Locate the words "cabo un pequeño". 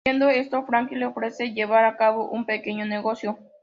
1.95-2.85